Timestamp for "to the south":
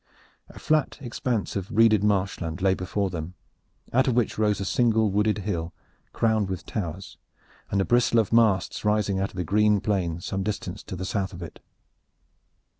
10.85-11.33